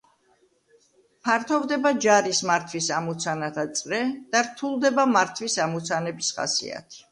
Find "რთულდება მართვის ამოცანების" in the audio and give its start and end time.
4.49-6.35